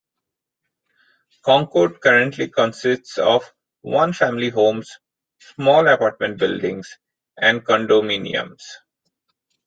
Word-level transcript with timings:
Concord 1.43 2.01
currently 2.01 2.47
consists 2.47 3.19
of 3.19 3.53
one-family 3.81 4.49
homes, 4.49 4.97
small 5.37 5.87
apartment 5.87 6.39
buildings, 6.39 6.97
and 7.37 7.63
condominiums. 7.63 8.63